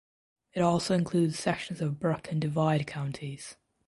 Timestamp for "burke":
1.99-2.31